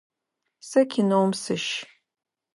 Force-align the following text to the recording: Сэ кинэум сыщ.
Сэ 0.67 0.81
кинэум 0.91 1.31
сыщ. 1.41 1.65